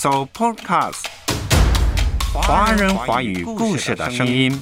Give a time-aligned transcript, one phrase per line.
[0.00, 1.06] So Podcast，
[2.32, 4.56] 华人华语故事的声音。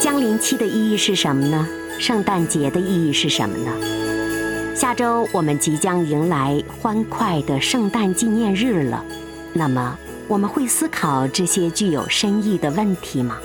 [0.00, 1.68] 降临期的意义是什么呢？
[2.00, 4.74] 圣诞节的意义是什么呢？
[4.74, 9.04] 下周我们即将迎来欢快的圣诞纪念日了，
[9.52, 9.98] 那么
[10.28, 13.36] 我们会思考这些具有深意的问题吗？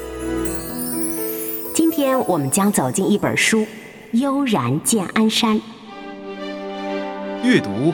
[1.73, 3.63] 今天我们将走进一本书
[4.11, 5.57] 《悠然见安山》。
[7.43, 7.93] 阅读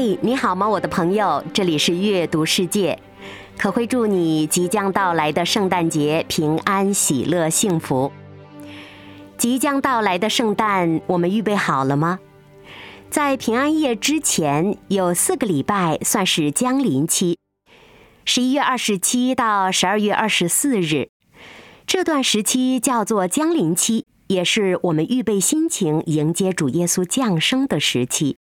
[0.00, 1.44] 你好吗，我的朋友？
[1.52, 2.98] 这里是阅读世界，
[3.58, 8.10] 可会祝你即将到来的圣诞节平安、喜乐、幸福。
[9.36, 12.18] 即将到来的圣诞，我们预备好了吗？
[13.10, 17.36] 在平安夜之前有四个礼拜，算是降临期，
[18.24, 21.10] 十一月二十七到十二月二十四日，
[21.86, 28.38] 这段时期叫做降临期，也是我们预备心情迎接主耶稣降生的时期。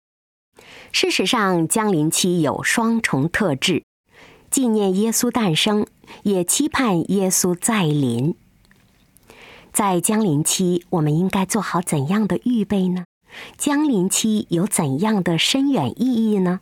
[0.92, 3.84] 事实上，降临期有双重特质：
[4.50, 5.86] 纪念耶稣诞生，
[6.24, 8.36] 也期盼耶稣再临。
[9.72, 13.06] 在降临期，我们应该做好怎样的预备呢？
[13.58, 16.60] 降临期有怎样的深远意义呢？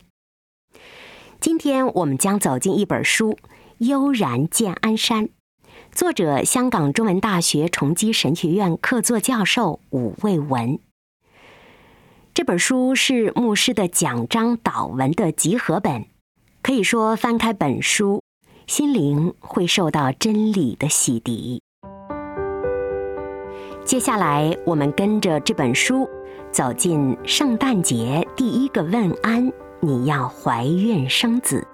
[1.40, 3.32] 今天我们将走进一本书
[3.78, 5.26] 《悠然见安山》，
[5.92, 10.78] 作者香港中文大学崇基神学院客座教授武卫文。
[12.36, 16.04] 这本书是牧师的讲章祷文的集合本，
[16.60, 18.22] 可以说翻开本书，
[18.66, 21.60] 心灵会受到真理的洗涤。
[23.86, 26.06] 接下来，我们跟着这本书
[26.52, 31.66] 走进圣诞节第一个问安：你要怀孕生子。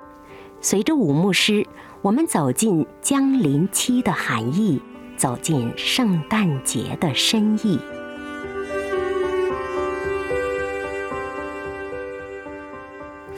[0.61, 1.67] 随着武牧师，
[2.03, 4.81] 我们走进江临期的含义，
[5.17, 7.81] 走进圣诞节的深意。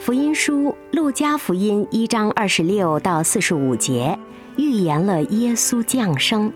[0.05, 4.19] 福音书《路加福音》一章二十六到四十五节，
[4.55, 6.53] 预言了耶稣降生。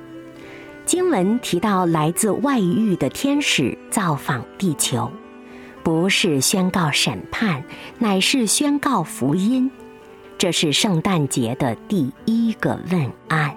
[0.86, 5.12] 经文提到来自外域的天使造访地球，
[5.82, 7.64] 不是宣告审判，
[7.98, 9.72] 乃是宣告福音。
[10.38, 13.50] 这是圣诞节的第一个问安。《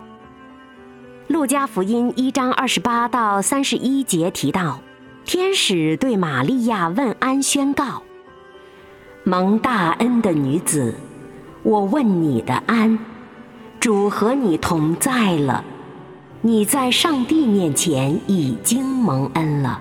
[1.28, 4.80] 路加福音》一章二十八到三十一节提到，
[5.26, 8.02] 天使对玛利亚问安，宣告。
[9.24, 10.96] 蒙大恩的女子，
[11.62, 12.98] 我问你的安，
[13.78, 15.64] 主和你同在了。
[16.40, 19.80] 你在上帝面前已经蒙恩了。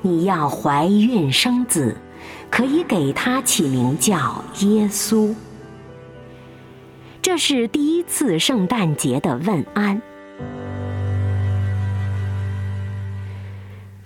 [0.00, 1.96] 你要怀孕生子，
[2.50, 5.34] 可以给他起名叫耶稣。
[7.20, 10.00] 这是第一次圣诞节的问安。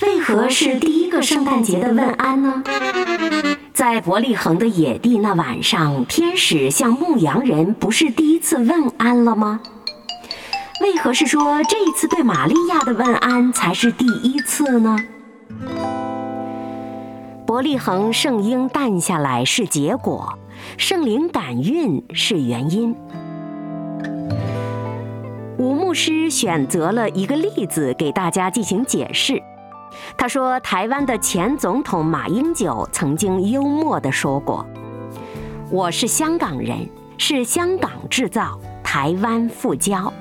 [0.00, 2.62] 为何是第一个圣诞节的问安呢？
[3.76, 9.60] 在伯利恒的野地那晚上，天使向牧羊人不是第一次问安了吗？
[10.81, 14.97] 为何是说这一次对玛利亚的问安才是第一次呢？
[17.47, 20.38] 伯利恒圣婴诞下来是结果，
[20.78, 22.97] 圣灵感孕是原因。
[25.58, 29.43] 吴牧师选择了一个例子给大家进行解释。
[30.19, 34.66] 他说：“台湾的前总统马英九曾经幽默地说过
[35.71, 36.88] ：‘我是香港人，
[37.19, 40.12] 是香港制造，台湾复交。’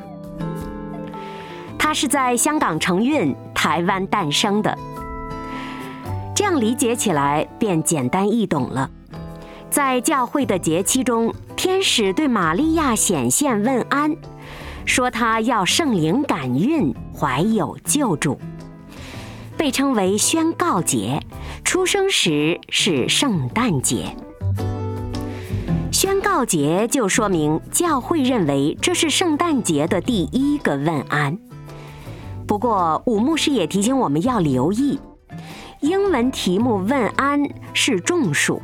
[1.79, 4.77] 他是在香港承运，台湾诞生的。
[6.35, 8.89] 这样理解起来便简单易懂了。
[9.69, 14.15] 在教会的节期中，天使对玛利亚显现问安，
[14.85, 18.37] 说他要圣灵感孕，怀有救主。”
[19.57, 21.19] 被称为宣告节，
[21.63, 24.15] 出生时是圣诞节。
[25.91, 31.37] 宣告节就说明教会认为这是圣诞节的第一个问安。
[32.45, 34.99] 不过，武牧师也提醒我们要留意，
[35.79, 37.41] 英文题目问安
[37.73, 38.61] 是众数，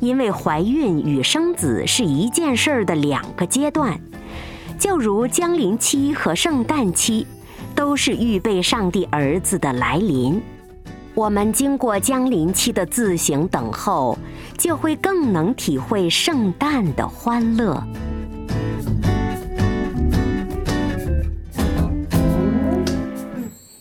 [0.00, 3.98] 因为怀孕与生子是一件事儿的两个阶段，
[4.78, 7.26] 就如降临期和圣诞期。
[7.78, 10.42] 都是预备上帝儿子的来临。
[11.14, 14.18] 我们经过降临期的自行等候，
[14.56, 17.80] 就会更能体会圣诞的欢乐。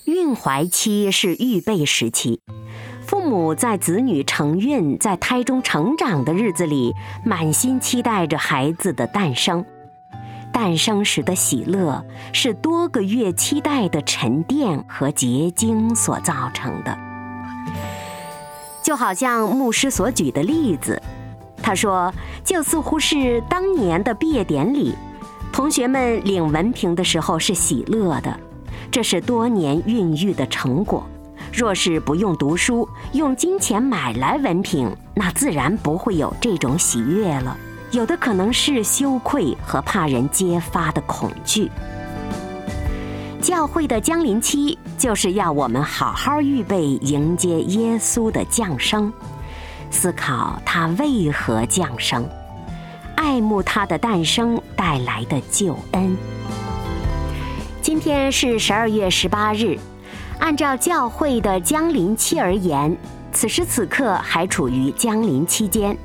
[0.06, 2.40] 孕怀期是预备时期，
[3.02, 6.94] 父母在子女承孕、在胎中成长的日子里，
[7.26, 9.66] 满心期待着孩子的诞生。
[10.58, 16.98] 诞生时的喜乐，是多个月期待的沉淀和结晶所造成的。
[18.82, 21.00] 就好像牧师所举的例子，
[21.62, 22.12] 他说，
[22.44, 24.96] 就似乎是当年的毕业典礼，
[25.54, 28.36] 同学们领文凭的时候是喜乐的，
[28.90, 31.06] 这是多年孕育的成果。
[31.54, 37.56] 若是不用读书，用金钱买来文凭，那自然不会有这种喜悦了。
[37.92, 41.72] 有的可能是羞愧和怕人揭发的恐惧。
[43.42, 49.12] 教会的降临期就是要我们好好预备迎接耶稣的降生，
[49.90, 52.28] 思考他为何降生，
[53.16, 56.18] 爱慕他的诞生带来的救恩。
[57.82, 59.78] 今天是十二月十八日，
[60.40, 62.98] 按照教会的降临期而言，
[63.32, 65.98] 此时此刻还处于降临期间。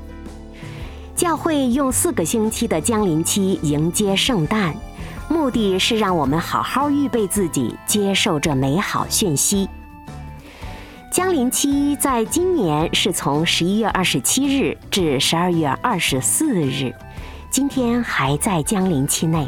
[1.23, 4.75] 教会用四个星期的降临期迎接圣诞。
[5.29, 9.69] 目的是让我们好好预备自己，接受这美好讯息。
[11.13, 16.93] 降临期在今年是从十一月二十七日至十二月二十四日，
[17.49, 19.47] 今天还在降临期内。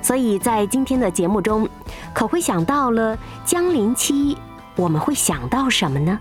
[0.00, 1.68] 所以在今天的节目中，
[2.14, 4.34] 可会想到了降临期，
[4.76, 6.18] 我们会想到什么呢？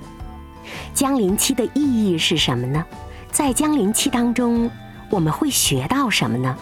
[0.93, 2.83] 降临期的意义是什么呢？
[3.33, 4.69] 在江陵期当中，
[5.09, 6.55] 我们会学到什么呢？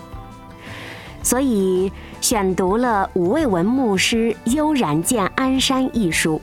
[1.21, 1.91] 所以
[2.21, 6.41] 选读了五味文牧师《悠然见鞍山》一书，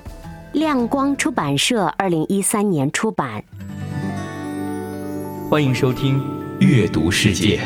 [0.53, 3.43] 亮光出版社二零一三年出版。
[5.49, 6.21] 欢迎收听
[6.61, 7.59] 《阅读世界》。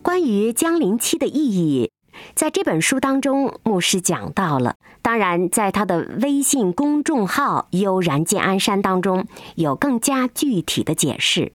[0.00, 1.90] 关于江陵期的意义，
[2.34, 4.74] 在这本书当中，牧师讲到了。
[5.02, 9.26] 当然，在他的微信公众号《悠然见鞍山》当中，
[9.56, 11.52] 有更加具体的解释。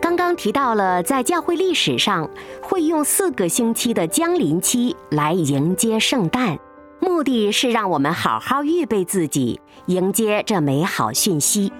[0.00, 2.30] 刚刚提到了在教会历史上
[2.62, 6.58] 会用四个星期的降临期来迎接圣诞，
[7.00, 11.72] 目的是让我们好好预备自己，迎接这美好讯息。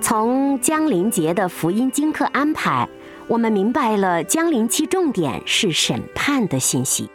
[0.00, 2.88] 从降临节的福音经课安排，
[3.28, 7.08] 我们明白了江临期重点是审判的信息。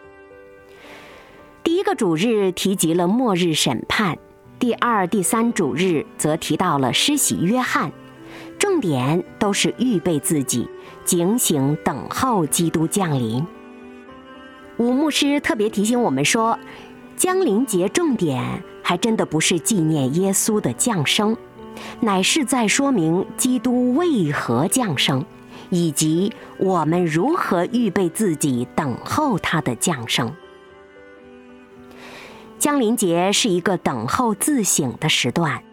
[1.64, 4.18] 第一个主日提及了末日审判，
[4.58, 7.92] 第二、第三主日则提到了施洗约翰。
[8.58, 10.68] 重点都是预备自己，
[11.06, 13.46] 警醒等候基督降临。
[14.78, 16.58] 吴牧师特别提醒我们说，
[17.16, 21.38] 江临节重点还真的不是纪念耶稣的降生，
[22.00, 25.24] 乃是在说明基督为何降生，
[25.70, 30.34] 以及我们如何预备自己等候他的降生。
[32.60, 35.64] 江临节是一个等候自省的时段，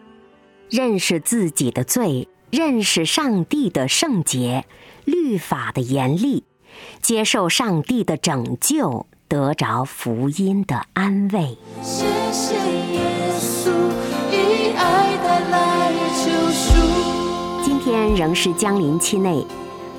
[0.69, 2.27] 认识自己的罪。
[2.51, 4.65] 认识上帝的圣洁，
[5.03, 6.45] 律法的严厉，
[7.01, 11.57] 接受上帝的拯救，得着福音的安慰。
[11.81, 12.53] 谢谢
[12.93, 13.01] 耶
[13.37, 13.71] 稣，
[14.31, 16.71] 以爱带来救赎。
[17.61, 19.45] 今天仍是江临期内，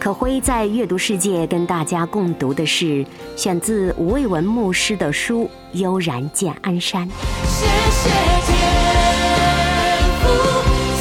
[0.06, 7.08] 可辉在阅读世界跟大家共读的是选自吴卫文牧师的书《悠然见鞍山》。
[7.48, 8.08] 谢谢
[8.46, 8.54] 天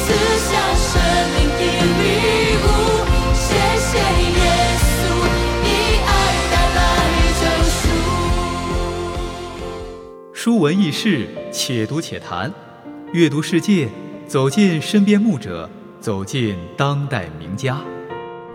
[0.02, 0.12] 赐
[0.48, 1.00] 下生
[1.36, 1.62] 命的
[2.00, 2.66] 礼物。
[3.32, 4.42] 谢谢耶
[4.82, 4.98] 稣，
[5.62, 5.66] 你
[6.04, 6.10] 爱
[6.50, 6.80] 带来
[7.38, 7.78] 救赎
[10.34, 12.52] 书文易事，且读且谈，
[13.12, 13.88] 阅读世界，
[14.26, 15.70] 走进身边牧者，
[16.00, 17.78] 走进当代名家。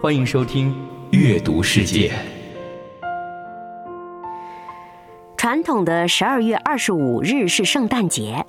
[0.01, 0.73] 欢迎收听
[1.11, 2.11] 《阅读世界》。
[5.37, 8.47] 传统的十二月二十五日是圣诞节，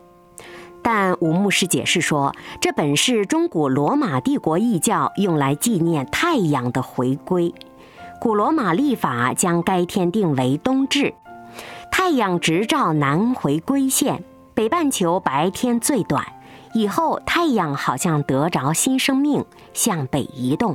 [0.80, 7.52] 但吴牧师解释说，这本是中古罗马帝国异教用来纪念太阳的回归。
[8.18, 11.12] 古罗马历法将该天定为冬至。
[11.90, 16.24] 太阳直照南回归线，北半球白天最短。
[16.72, 19.44] 以后太阳好像得着新生命，
[19.74, 20.74] 向北移动，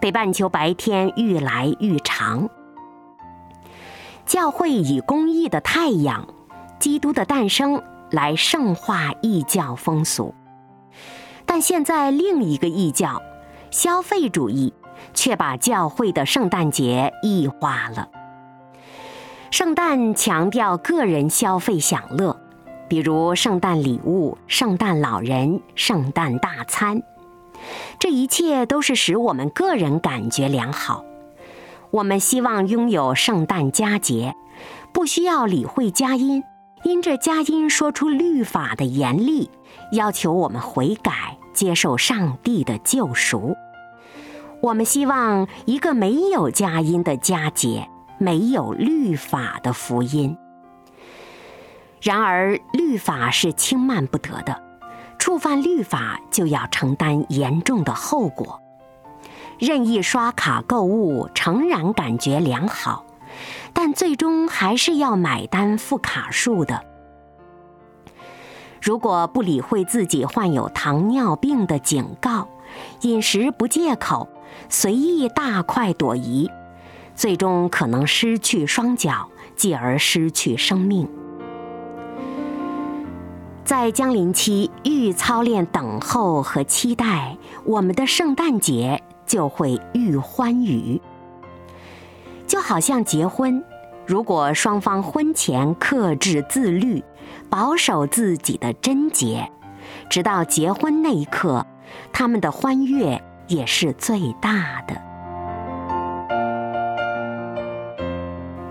[0.00, 2.48] 北半球白天愈来愈长。
[4.24, 6.26] 教会以公益的太阳，
[6.78, 10.34] 基督的诞生来圣化异教风俗，
[11.44, 13.22] 但现在另一个异教，
[13.70, 14.74] 消费主义，
[15.14, 18.08] 却把教会的圣诞节异化了。
[19.52, 22.36] 圣诞强调个人消费享乐，
[22.88, 27.00] 比如圣诞礼物、圣诞老人、圣诞大餐，
[27.98, 31.04] 这一切都是使我们个人感觉良好。
[31.90, 34.34] 我们希望拥有圣诞佳节，
[34.92, 36.42] 不需要理会佳音，
[36.82, 39.50] 因这佳音说出律法的严厉，
[39.92, 43.56] 要求我们悔改，接受上帝的救赎。
[44.62, 50.36] 我们希望一个没有佳音的佳节，没有律法的福音。
[52.00, 54.60] 然而，律法是轻慢不得的，
[55.18, 58.60] 触犯律法就要承担严重的后果。
[59.58, 63.04] 任意刷卡购物，诚然感觉良好，
[63.72, 66.84] 但最终还是要买单付卡数的。
[68.82, 72.48] 如果不理会自己患有糖尿病的警告，
[73.00, 74.28] 饮食不戒口，
[74.68, 76.50] 随意大快朵颐，
[77.14, 81.08] 最终可能失去双脚，继而失去生命。
[83.66, 91.02] 在降临期，愈操练等候和期待，我们的圣诞节就会愈欢愉。
[92.46, 93.64] 就好像结婚，
[94.06, 97.02] 如果双方婚前克制自律，
[97.50, 99.50] 保守自己的贞洁，
[100.08, 101.66] 直到结婚那一刻，
[102.12, 104.94] 他们的欢悦也是最大的。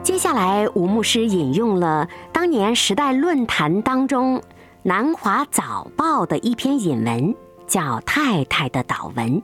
[0.02, 4.42] 接下来，吴牧师引用了当年《时代论坛》当中。
[4.88, 7.36] 南华早报的一篇引文
[7.68, 9.42] 叫《太太的祷文》，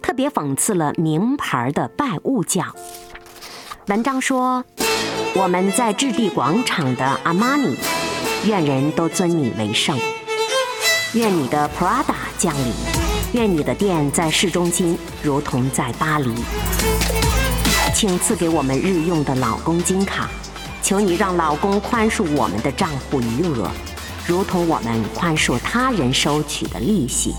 [0.00, 2.64] 特别讽刺了名牌的拜物教。
[3.88, 4.64] 文章说
[5.36, 7.76] ：“我们在置地广场的阿玛尼，
[8.46, 9.98] 愿人都尊你为圣；
[11.12, 12.72] 愿你的 Prada 降临；
[13.34, 16.32] 愿你的店在市中心，如同在巴黎。
[17.94, 20.30] 请赐给我们日用的老公金卡，
[20.80, 23.70] 求你让老公宽恕我们的账户余额。”
[24.26, 27.34] 如同我们宽恕他人收取的利息，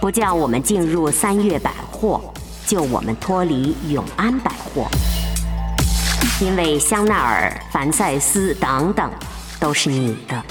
[0.00, 2.20] 不叫我们进入三月百货，
[2.66, 4.86] 就我们脱离永安百货。
[6.42, 9.10] 因为香奈儿、凡赛斯等等
[9.58, 10.44] 都是你的，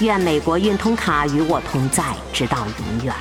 [0.00, 3.14] 愿美国运通卡与我同在，直到永远。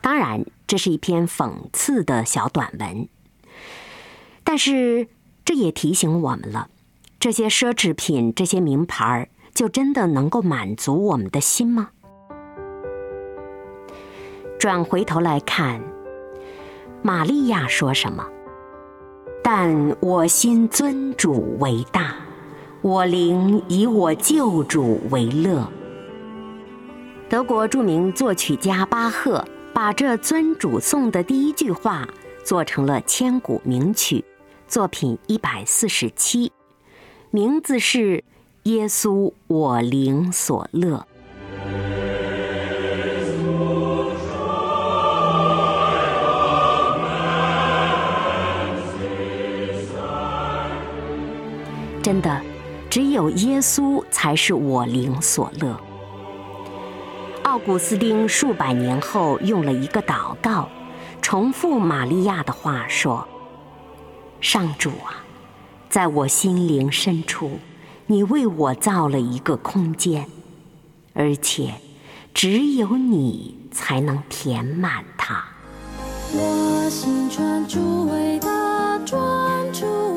[0.00, 3.08] 当然，这是一篇讽刺的小短文，
[4.44, 5.08] 但是。
[5.48, 6.68] 这也提醒我们了：
[7.18, 11.88] 这些奢侈品、这些名牌就真的能够满足我们的心吗？
[14.58, 15.80] 转回头来看，
[17.00, 18.26] 玛利亚说什么？
[19.42, 22.16] 但我心尊主为大，
[22.82, 25.66] 我灵以我救主为乐。
[27.30, 32.06] 德国著名作曲家巴赫把这尊主颂的第一句话
[32.44, 34.22] 做成了千古名曲。
[34.68, 36.52] 作品一百四十七，
[37.30, 38.18] 名字是
[38.64, 40.98] 《耶稣我灵所乐》。
[52.02, 52.42] 真的，
[52.90, 55.74] 只有耶稣才是我灵所乐。
[57.44, 60.68] 奥古斯丁数百年后用了一个祷告，
[61.22, 63.26] 重复玛利亚的话说。
[64.40, 65.24] 上主啊，
[65.90, 67.58] 在我心灵深处，
[68.06, 70.26] 你为我造了一个空间，
[71.12, 71.74] 而且
[72.32, 75.44] 只有你才能填满它。
[76.32, 80.07] 我心专注伟大，专注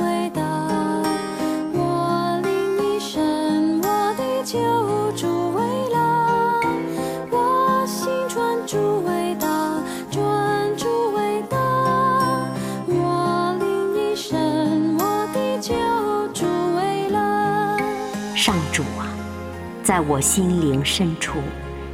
[19.92, 21.40] 在我心灵深处，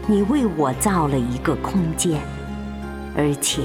[0.06, 2.22] 你为我造了一个空间，
[3.16, 3.64] 而且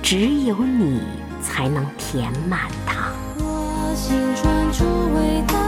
[0.00, 1.02] 只有你
[1.42, 3.10] 才能填满它。
[3.40, 4.84] 我心专注
[5.16, 5.65] 伟大，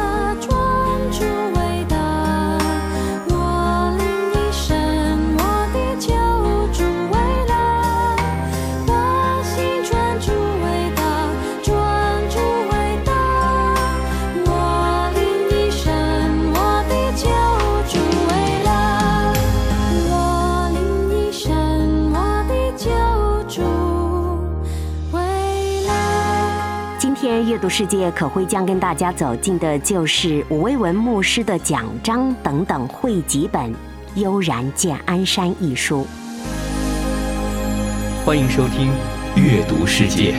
[27.59, 33.73] 阅读世界可会将跟大家走进的就是武威文牧师的讲章等等汇集本
[34.15, 36.07] 《悠然见安山》一书。
[38.25, 38.93] 欢迎收听
[39.43, 40.35] 《阅读世界》。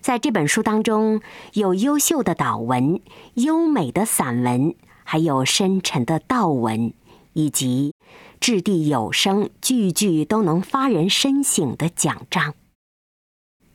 [0.00, 1.20] 在这本书当中，
[1.54, 3.00] 有优秀的祷文、
[3.34, 6.92] 优美的散文，还有深沉的道文，
[7.32, 7.92] 以及
[8.38, 12.54] 掷地有声、句句都能发人深省的讲章。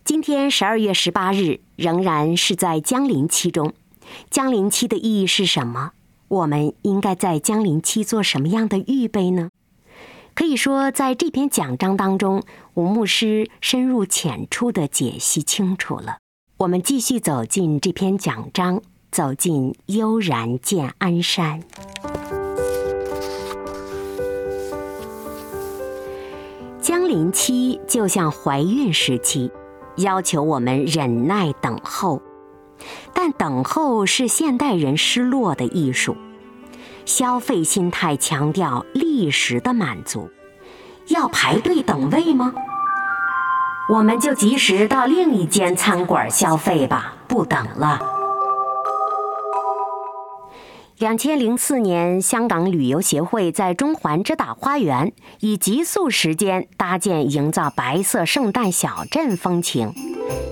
[0.05, 3.74] 今天十二月十八日，仍然是在江陵期中。
[4.29, 5.91] 江陵期的意义是什么？
[6.27, 9.50] 我们应该在江陵期做什么样的预备呢？
[10.33, 12.43] 可以说，在这篇讲章当中，
[12.74, 16.17] 吴牧师深入浅出的解析清楚了。
[16.57, 21.63] 我们继续走进这篇讲章，走进悠然见安山。
[26.81, 29.50] 江陵期就像怀孕时期，
[29.97, 32.21] 要求我们忍耐等候，
[33.13, 36.15] 但等候是现代人失落的艺术。
[37.05, 40.29] 消费心态强调历史的满足，
[41.07, 42.53] 要排队等位吗？
[43.89, 48.00] 我们就及时到另一间餐馆消费吧，不等了。
[51.03, 59.93] 两千零四年，香港旅游协会在中环遮打花园以极速时间搭建营造白色圣诞小镇风情，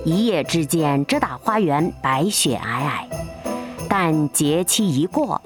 [0.04, 3.06] 一夜之间遮打花园白雪皑皑，
[3.88, 5.40] 但节期一过。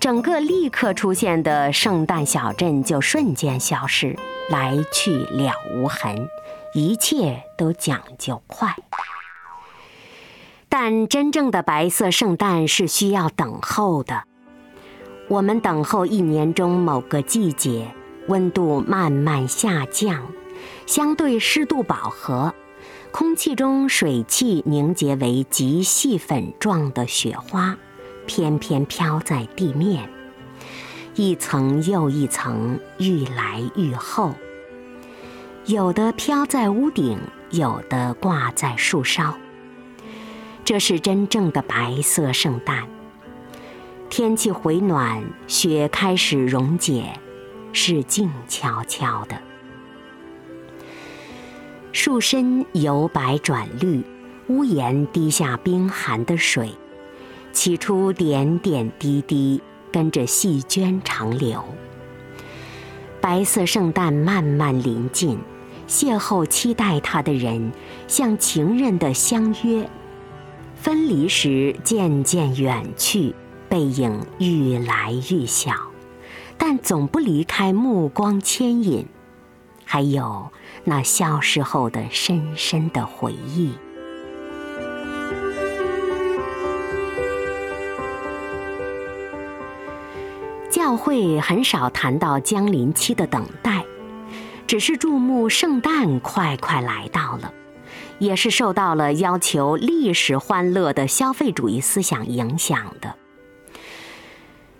[0.00, 4.16] 整个立刻出现的圣诞小镇就瞬间消失，
[4.48, 6.30] 来去了无痕，
[6.72, 8.74] 一切都讲究快。
[10.70, 14.22] 但真正的白色圣诞是需要等候的。
[15.28, 17.92] 我们等候一年中某个季节，
[18.28, 20.24] 温度慢慢下降，
[20.86, 22.54] 相对湿度饱和，
[23.10, 27.76] 空气中水汽凝结为极细粉状的雪花。
[28.26, 30.08] 翩翩飘在地面，
[31.14, 34.34] 一层又一层，愈来愈厚。
[35.64, 37.18] 有的飘在屋顶，
[37.50, 39.34] 有的挂在树梢。
[40.64, 42.95] 这是真正的白色圣诞。
[44.08, 47.12] 天气回暖，雪开始溶解，
[47.72, 49.36] 是静悄悄的。
[51.92, 54.02] 树身由白转绿，
[54.46, 56.70] 屋檐滴下冰寒的水。
[57.52, 61.64] 起初点点滴滴跟着细涓长流，
[63.20, 65.38] 白色圣诞慢慢临近，
[65.88, 67.72] 邂逅期待它的人
[68.06, 69.88] 像情人的相约，
[70.74, 73.34] 分离时渐渐远去，
[73.68, 75.72] 背影愈来愈小，
[76.56, 79.06] 但总不离开目光牵引，
[79.84, 80.50] 还有
[80.84, 83.72] 那消失后的深深的回忆。
[90.70, 93.84] 教会很少谈到江临期的等待，
[94.66, 97.52] 只是注目圣诞快快来到了，
[98.18, 103.16] 也是受到了要求历史欢乐的消费主义思想影响的。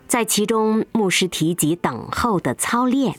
[0.09, 3.14] 在其中，牧师提及等候的操练，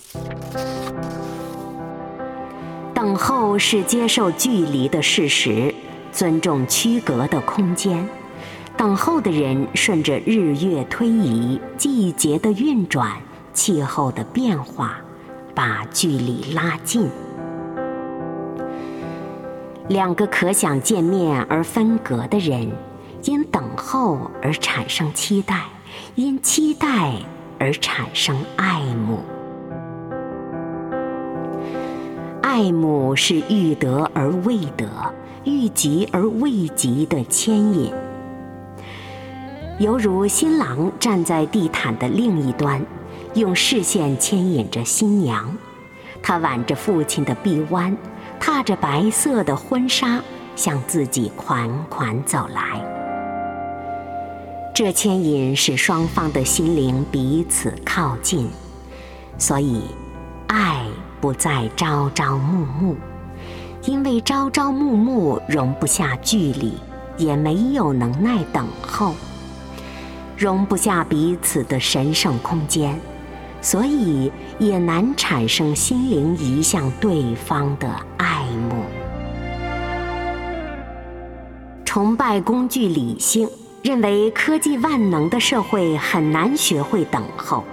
[2.94, 5.76] 等候是接受距离的事实，
[6.14, 8.08] 尊重区隔的空间。
[8.78, 13.12] 等候的人顺着日月推移、季节的运转、
[13.52, 14.96] 气候的变化，
[15.54, 17.10] 把距离拉近。
[19.90, 22.72] 两个可想见面而分隔的人，
[23.24, 25.64] 因等候而产生期待，
[26.16, 27.14] 因期待
[27.60, 29.20] 而产生爱慕。
[32.42, 34.90] 爱慕是欲得而未得、
[35.44, 37.92] 欲及而未及的牵引。
[39.80, 42.82] 犹如新郎站在地毯的另一端，
[43.36, 45.56] 用视线牵引着新娘。
[46.24, 47.96] 他挽着父亲的臂弯，
[48.40, 50.20] 踏着白色的婚纱，
[50.56, 52.97] 向自己款款走来。
[54.78, 58.48] 这牵引使双方的心灵彼此靠近，
[59.36, 59.82] 所以
[60.46, 60.86] 爱
[61.20, 62.96] 不再朝朝暮暮，
[63.86, 66.74] 因为朝朝暮暮容不下距离，
[67.18, 69.16] 也没有能耐等候。
[70.38, 73.00] 容不下彼此的神圣空间，
[73.64, 78.84] 所以也难产生心灵移向对方的爱慕。
[81.84, 83.50] 崇拜工具理性，
[83.88, 87.64] 认为科技万能的社会很难学会等候。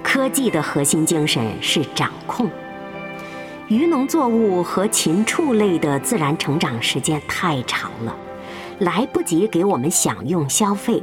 [0.00, 2.48] 科技的核心精神是掌控。
[3.66, 8.14] 鱼农作物和禽畜类的自然成长时间太长了，
[8.78, 11.02] 来不及给我们享用消费。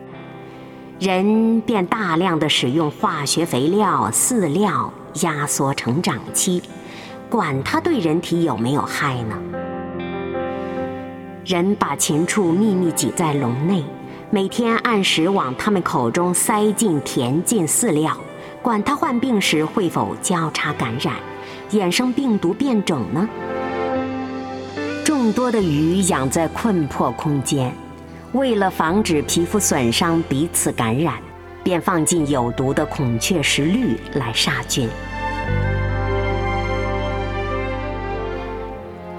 [1.02, 6.64] 人便大量的使用化学肥料、饲料，压缩成长期，
[7.30, 9.38] 管它对人体有没有害呢？
[11.44, 13.84] 人把禽畜秘密挤在笼内，
[14.32, 18.16] 每天按时往他们口中塞进填进饲料，
[18.62, 21.16] 管它患病时会否交叉感染，
[21.72, 23.28] 衍生病毒变种呢？
[25.04, 27.74] 众多的鱼养在困迫空间，
[28.34, 31.16] 为了防止皮肤损伤、彼此感染，
[31.64, 34.88] 便放进有毒的孔雀石绿来杀菌。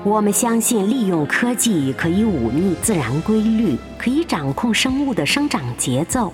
[0.03, 6.33] 我们相信利用科技可以忤逆自然规律，可以掌控生物的生长节奏，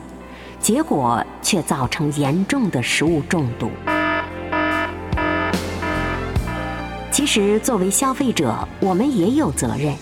[0.61, 3.68] 结果却造成严重的食物中毒。
[7.11, 9.92] 其实，作为消费者，我们也有责任。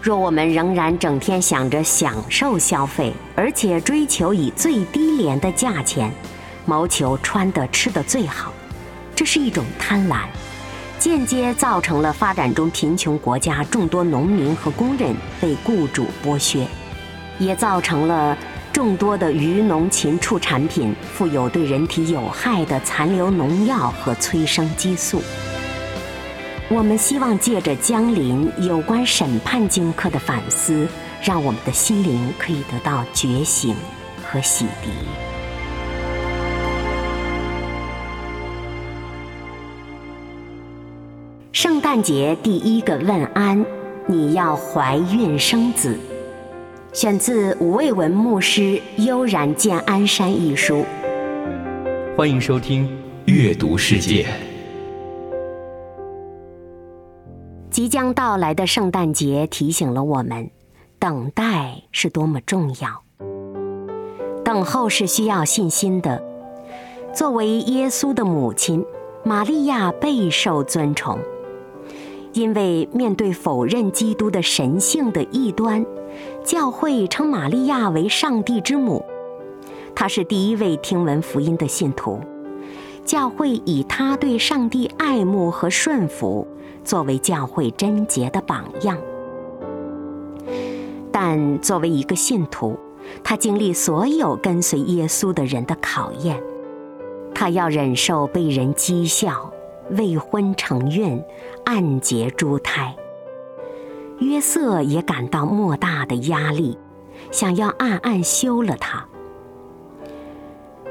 [0.00, 6.08] 若我们仍然整天想着享受消费，而且追求以最低廉的价钱，
[6.64, 8.52] 谋求穿的吃的最好，
[9.16, 10.18] 这是一种贪婪。
[10.98, 16.66] 间接造成了发展中贫穷国家众多农民和工人被雇主剥削，
[17.38, 18.36] 也造成了
[18.72, 25.22] 众多的渔农禽畜产品富有对人体有害的残留农药和催生激素。
[26.68, 30.88] 我们希望借着江林有关审判荆轲的反思，
[31.22, 33.76] 让我们的心灵可以得到觉醒
[34.24, 35.25] 和洗涤。
[41.96, 43.64] 诞节第一个问安，
[44.04, 45.98] 你要怀孕生子，
[46.92, 48.60] 选自吴卫文牧师
[49.02, 50.84] 《悠然见安山》一书。
[52.14, 52.86] 欢迎收听
[53.24, 54.24] 《阅读世界》。
[57.70, 60.50] 即将到来的圣诞节提醒了我们，
[60.98, 63.02] 等待是多么重要。
[64.44, 66.22] 等候是需要信心的。
[67.14, 68.84] 作为耶稣的母亲，
[69.24, 71.18] 玛利亚备受尊崇。
[72.36, 75.82] 因为面对否认基督的神性的异端，
[76.44, 79.02] 教会称玛利亚为上帝之母，
[79.94, 82.20] 她是第一位听闻福音的信徒。
[83.06, 86.46] 教会以她对上帝爱慕和顺服
[86.84, 88.98] 作为教会贞洁的榜样。
[91.10, 92.78] 但作为一个信徒，
[93.24, 96.38] 他经历所有跟随耶稣的人的考验，
[97.34, 99.50] 他要忍受被人讥笑。
[99.90, 101.22] 未婚成孕，
[101.64, 102.94] 暗结珠胎。
[104.18, 106.78] 约瑟也感到莫大的压力，
[107.30, 109.06] 想要暗暗休了他。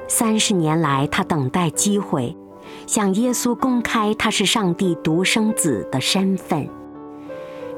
[0.08, 2.38] 三十年来，他等待机会，
[2.86, 6.70] 向耶稣公开他是上帝独生子的身份，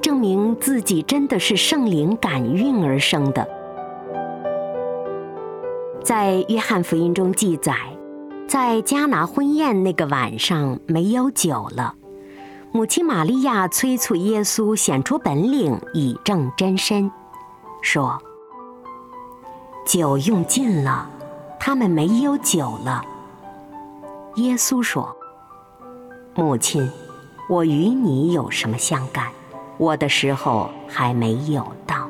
[0.01, 3.47] 证明自己真的是圣灵感孕而生的。
[6.03, 7.73] 在约翰福音中记载。
[8.47, 11.95] 在迦拿婚宴那个晚上，没有酒了。
[12.71, 17.11] 母亲玛利亚催促耶稣显出本领，以证真身，
[17.81, 18.17] 说
[19.85, 21.09] ：“酒用尽了，
[21.59, 23.03] 他们没有酒了。”
[24.35, 25.13] 耶稣说
[26.33, 26.89] ：“母亲，
[27.49, 29.27] 我与你有什么相干？
[29.77, 32.07] 我的时候还没有到。”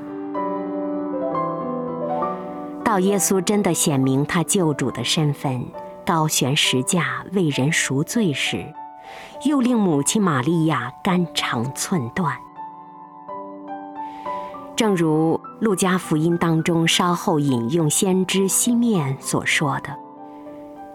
[2.85, 5.65] 到耶稣真的显明他救主的身份。
[6.07, 8.73] 高悬石架为人赎罪时，
[9.43, 12.33] 又令母亲玛利亚肝肠寸断。
[14.73, 19.93] 正如路加福音当中稍后引用先知西面所说的：“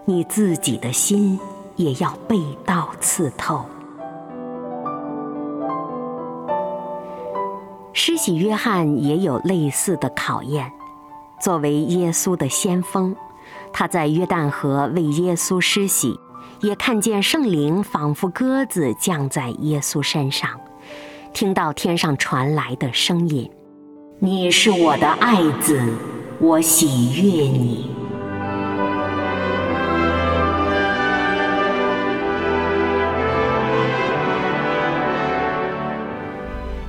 [0.05, 1.39] 你自己的心
[1.75, 3.63] 也要被刀刺透。”
[7.93, 10.71] 施洗约翰也有类似的考验，
[11.39, 13.15] 作为耶稣的先锋。
[13.73, 16.17] 他在约旦河为耶稣施洗，
[16.61, 20.49] 也看见圣灵仿佛鸽子降在耶稣身上，
[21.33, 23.49] 听到天上传来的声音
[24.19, 25.81] ：“你是我的爱子，
[26.39, 27.89] 我喜悦你。”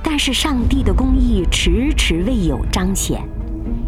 [0.03, 3.27] 但是上帝的公义迟迟未有彰显。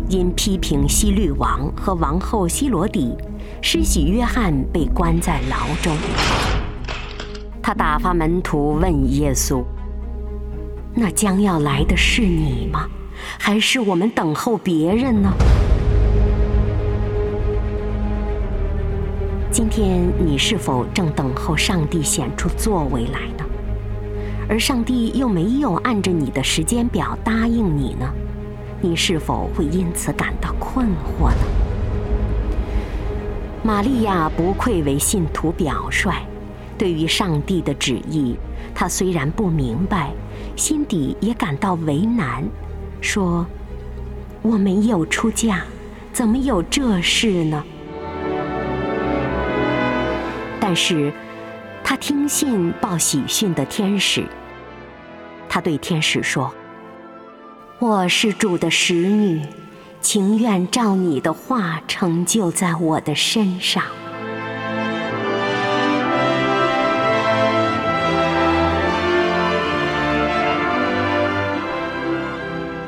[0.10, 3.14] 因批评希律王和王后希罗底，
[3.62, 5.96] 施洗约翰被关在牢中。
[7.62, 9.62] 他打发门徒问耶稣
[10.96, 12.88] ：“那将要来的是你吗？
[13.38, 15.30] 还是我们等候别人呢？”
[19.52, 23.44] 今天你是否正等候上帝显出作为来呢？
[24.48, 28.10] 而上帝又没有按着你的时间表答应你呢？
[28.80, 31.48] 你是否会因此感到困惑呢？
[33.64, 36.14] 玛利亚不愧为信徒表率，
[36.78, 38.38] 对于上帝的旨意
[38.74, 40.12] 她虽然不明白，
[40.56, 42.46] 心底也感到为难，
[43.02, 43.46] 说
[44.42, 45.64] ：“我没有出嫁，
[46.14, 47.64] 怎么有这事呢？”
[50.62, 51.12] 但是，
[51.84, 54.24] 她听信报喜讯的天使。
[55.50, 56.54] 她对天使说
[57.80, 59.40] ：“我是主的使女，
[60.02, 63.84] 情愿照你的话成就在我的身上。”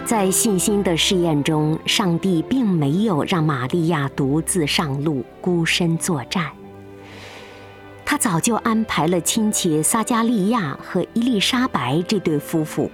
[0.03, 6.47] 在信心的试验中，上帝并没有让玛利亚独自上路，孤身作战。
[8.03, 12.89] 他早就安排了亲戚撒加利亚和伊丽莎白这对夫妇，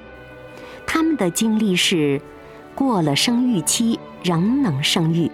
[0.85, 2.21] 他们的经历是
[2.73, 5.31] 过了生育期仍能生育，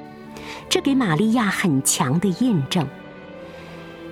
[0.70, 2.88] 这给玛利亚很强的印证。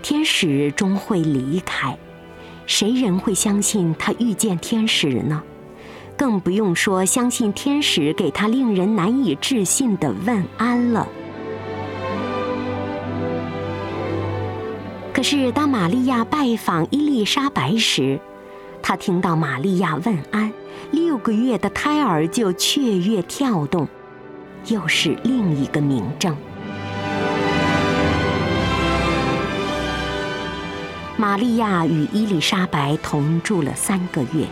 [0.01, 1.97] 天使终会离开，
[2.65, 5.43] 谁人会相信他遇见天使呢？
[6.15, 11.07] 更不用说相信天使给他令人难以置信的问安了。
[15.13, 18.19] 可是当玛利亚拜访伊丽莎白时，
[18.81, 20.51] 他听到玛利亚问安，
[20.91, 23.87] 六个月的胎儿就雀跃跳动，
[24.65, 26.35] 又是另一个明证。
[31.17, 34.45] 玛利亚与伊丽莎白同住了三个月。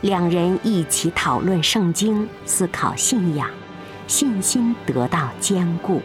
[0.00, 3.48] 两人一起讨论圣经，思考信仰，
[4.06, 6.00] 信心得到坚固。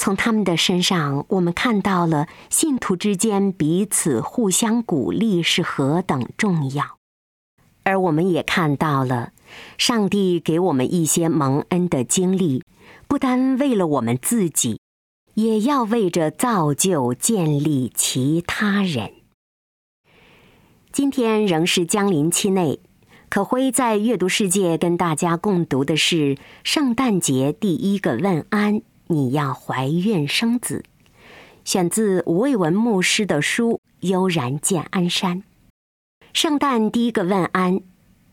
[0.00, 6.96] 从他们的身上，我们看到了信徒之间彼此互相鼓励是何等重要，
[7.82, 9.32] 而我们也看到了
[9.76, 12.64] 上帝给我们一些蒙恩的经历，
[13.06, 14.80] 不单为了我们自己，
[15.34, 19.12] 也要为着造就、建立其他人。
[20.90, 22.80] 今天仍是江临期内，
[23.28, 30.84] 可辉在阅读世界跟大家共读的是圣诞节第一个问安：你要怀孕生子，
[31.64, 35.38] 选自吴卫文牧师的书《悠然见安山》。
[36.32, 37.80] 圣诞第一个问安：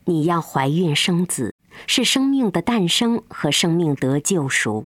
[0.06, 1.54] 你要怀孕生子，
[1.88, 4.86] 是生命的诞生和生命得救赎。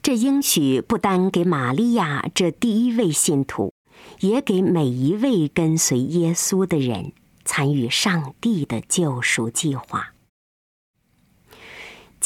[0.00, 3.72] 这应许不单给玛利亚这第一位信徒。
[4.20, 7.12] 也给每一位跟随耶稣的人
[7.44, 10.12] 参与上帝的救赎计划。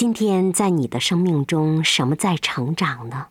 [0.02, 3.28] 今天在你的生命中，什么在成长呢？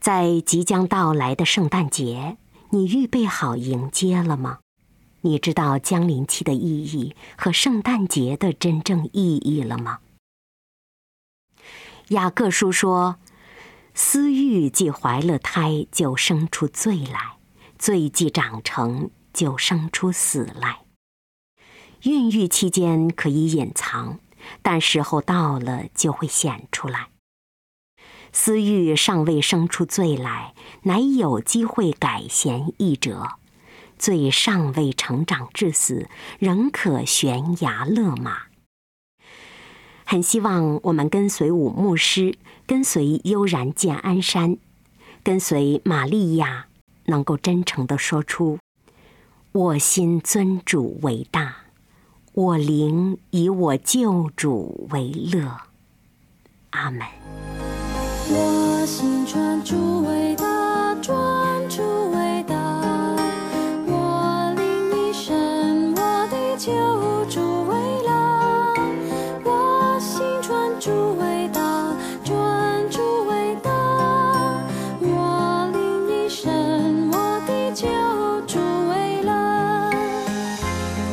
[0.00, 2.36] 在即将到来的圣诞节，
[2.70, 4.58] 你预备好迎接了吗？
[5.20, 10.00] 你知道降临期的意义和圣诞节的真正意义了吗？
[12.08, 13.20] 雅各书说。
[13.94, 17.38] 私欲既怀了胎，就生出罪来；
[17.78, 20.80] 罪既长成，就生出死来。
[22.02, 24.18] 孕育期间可以隐藏，
[24.62, 27.08] 但时候到了就会显出来。
[28.32, 33.38] 私欲尚未生出罪来，乃有机会改弦易辙；
[33.98, 38.42] 罪尚未成长至死，仍可悬崖勒马。
[40.04, 44.58] 很希望我们跟随武牧师，跟随悠然见安山，
[45.22, 46.66] 跟随玛利亚，
[47.06, 48.58] 能够真诚的说出
[49.52, 51.59] ：“我心尊主为大，
[52.40, 55.58] 我灵以我救主为乐。”
[56.70, 57.00] 阿门。
[58.32, 60.94] 我心尊主为大，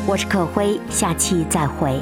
[0.07, 1.99] 我是可辉，下期再会。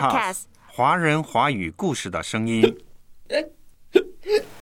[0.00, 2.62] cass 华人华语故事的声音。